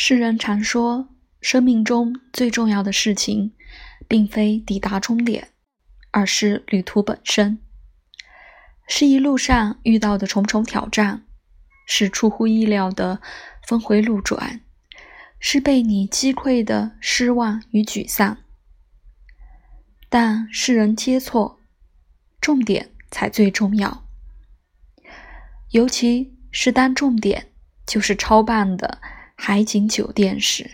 [0.00, 1.08] 世人常说，
[1.40, 3.52] 生命中最重要的事情，
[4.06, 5.48] 并非抵达终点，
[6.12, 7.58] 而是旅途本身，
[8.86, 11.24] 是一路上遇到的重重挑战，
[11.84, 13.20] 是出乎意料的
[13.66, 14.60] 峰回路转，
[15.40, 18.38] 是被你击溃的失望与沮丧。
[20.08, 21.58] 但世人皆错，
[22.40, 24.06] 重点才最重要，
[25.72, 27.50] 尤其是当重点
[27.84, 29.00] 就是超棒的。
[29.40, 30.68] 海景酒店时。